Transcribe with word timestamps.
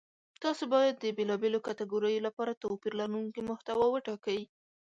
تاسو 0.43 0.63
باید 0.73 0.95
د 0.99 1.05
بېلابېلو 1.17 1.59
کتګوریو 1.67 2.25
لپاره 2.27 2.59
توپیر 2.63 2.93
لرونکې 2.99 3.41
محتوا 3.49 3.85
وټاکئ. 3.89 4.41